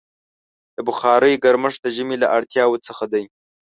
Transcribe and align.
د 0.75 0.77
بخارۍ 0.87 1.33
ګرمښت 1.43 1.79
د 1.83 1.87
ژمي 1.95 2.17
له 2.23 2.27
اړتیاوو 2.37 2.83
څخه 2.87 3.03
دی. 3.13 3.23